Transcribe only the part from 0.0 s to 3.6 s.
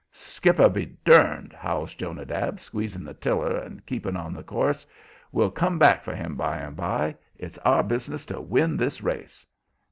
"Skipper be durned!" howls Jonadab, squeezing the tiller